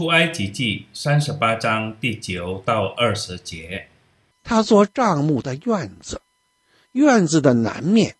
[0.00, 3.86] 出埃及记三十八章第九到二十节。
[4.42, 6.22] 他做帐幕的院子，
[6.92, 8.16] 院子的南面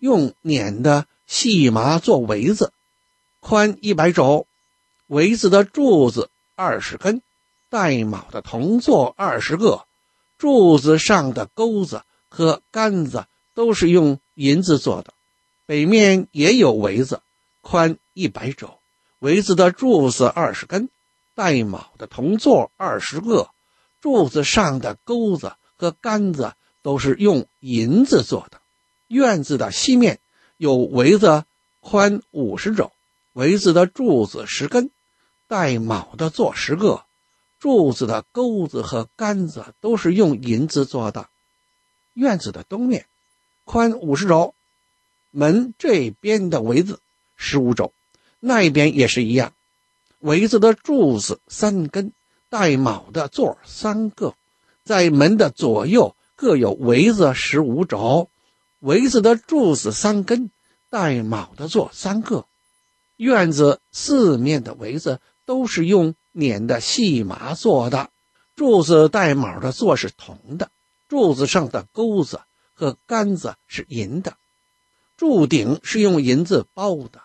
[0.00, 2.72] 用捻的细麻做围子，
[3.38, 4.48] 宽一百肘，
[5.06, 7.22] 围子的柱子二十根，
[7.68, 9.84] 带卯的铜座二十个，
[10.36, 15.14] 柱子上的钩子和杆子都是用银子做的。
[15.64, 17.20] 北面也有围子，
[17.60, 18.80] 宽一百肘，
[19.20, 20.88] 围子的柱子二十根，
[21.40, 23.48] 带卯的铜座二十个，
[24.02, 25.54] 柱子上的钩子。
[25.80, 28.60] 和杆子都是用银子做的。
[29.08, 30.20] 院子的西面
[30.58, 31.44] 有围子，
[31.80, 32.92] 宽五十肘，
[33.32, 34.90] 围子的柱子十根，
[35.48, 37.02] 带卯的座十个，
[37.60, 41.30] 柱子的钩子和杆子都是用银子做的。
[42.12, 43.06] 院子的东面
[43.64, 44.54] 宽五十肘，
[45.30, 47.00] 门这边的围子
[47.38, 47.90] 十五肘，
[48.38, 49.54] 那一边也是一样。
[50.20, 52.12] 围子的柱子三根，
[52.50, 54.34] 带卯的座三个。
[54.84, 58.28] 在门的左右各有围子十五轴，
[58.80, 60.50] 围子的柱子三根，
[60.90, 62.44] 带卯的座三个。
[63.16, 68.10] 院子四面的围子都是用捻的细麻做的，
[68.56, 70.70] 柱子带卯的座是铜的，
[71.08, 72.40] 柱子上的钩子
[72.74, 74.36] 和杆子是银的，
[75.16, 77.22] 柱顶是用银子包的。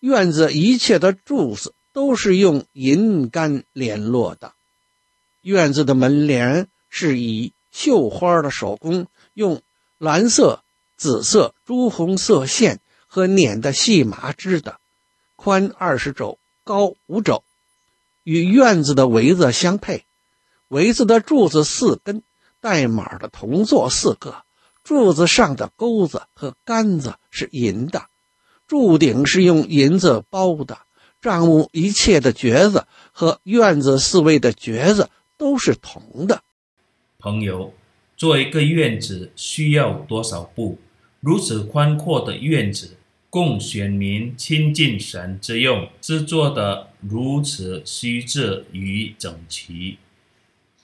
[0.00, 4.52] 院子一切的柱子都是用银杆联络的。
[5.42, 6.68] 院子的门帘。
[6.90, 9.60] 是以绣花的手工，用
[9.98, 10.62] 蓝色、
[10.96, 14.78] 紫色、朱红色线和捻的细麻织的，
[15.36, 17.44] 宽二十肘，高五肘，
[18.24, 20.06] 与院子的围子相配。
[20.68, 22.22] 围子的柱子四根，
[22.62, 24.42] 带码的铜座四个，
[24.82, 28.06] 柱子上的钩子和杆子是银的，
[28.66, 30.78] 柱顶是用银子包的。
[31.20, 36.42] 帐幕一切的橛子和院子四围的橛子都是铜的。
[37.18, 37.74] 朋友，
[38.16, 40.78] 做一个院子需要多少布？
[41.20, 42.96] 如此宽阔的院子，
[43.28, 49.98] 供选民亲近神之用，制作的如此细致与整齐，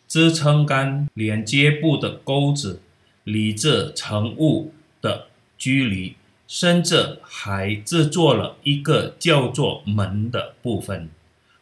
[0.09, 2.81] 支撑杆连接布的钩子，
[3.23, 11.09] 理智成物的距离，甚至还制作了一个叫做门的部分。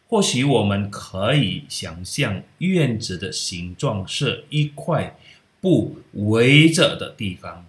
[0.06, 5.16] 或许我们可以想象，院子的形状是一块
[5.60, 7.64] 布围着的地方，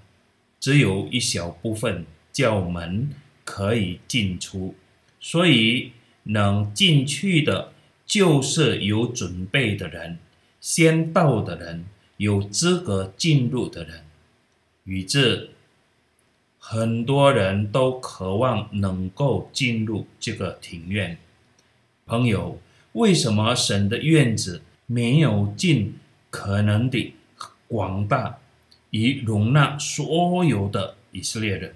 [0.60, 3.10] 只有一小部分叫门
[3.46, 4.76] 可以进出，
[5.22, 5.92] 所以
[6.24, 7.72] 能进去的，
[8.06, 10.18] 就是有准备的人，
[10.60, 11.86] 先到的人，
[12.18, 14.04] 有资格进入的人。
[14.84, 15.52] 于是，
[16.66, 21.18] 很多人都渴望能够进入这个庭院。
[22.06, 22.58] 朋友，
[22.94, 25.96] 为什么神的院子没有尽
[26.30, 27.14] 可能的
[27.68, 28.38] 广大，
[28.92, 31.76] 以容纳所有的以色列人？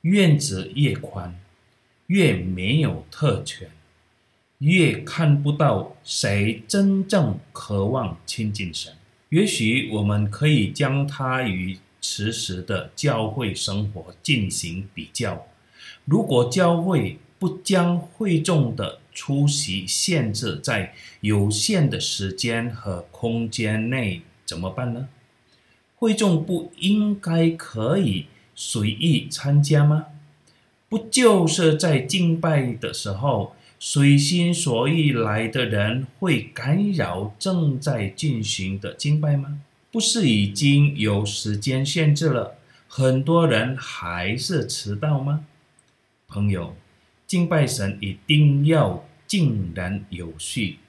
[0.00, 1.38] 院子越宽，
[2.08, 3.70] 越没有特权，
[4.58, 8.92] 越看不到谁真正渴望亲近神。
[9.28, 15.46] 也许我们可以将它与此时的教会生活进行比较。
[16.04, 25.08] 如果教会不将会众的出席限制在有限的时间和空间内怎么办呢？
[25.96, 30.06] 会众不应该可以随意参加吗？
[30.88, 39.60] 不就是在敬拜的时候，随心所欲来的人会干扰正在进行的敬拜吗？
[39.96, 45.46] 不是已经有时间限制了，很多人还是迟到吗？
[46.28, 46.76] 朋友。
[47.26, 50.80] 敬拜神一定要井然有序。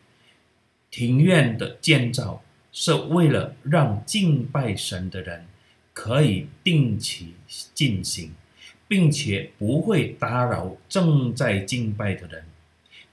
[0.92, 5.46] 庭院的建造是为了让敬拜神的人
[5.94, 7.36] 可以定期
[7.74, 8.34] 进行，
[8.90, 12.44] 并且不会打扰正在敬拜的人。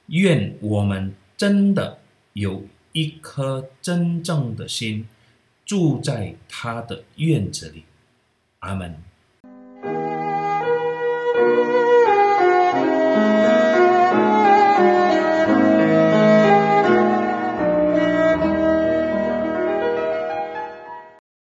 [0.06, 2.00] 愿我们真的
[2.32, 5.06] 有一颗真正的心
[5.64, 7.84] 住在他的院子里。
[8.60, 9.13] 阿门。